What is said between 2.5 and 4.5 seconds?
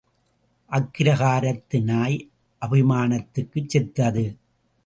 அபிமானத்துக்குச் செத்தது.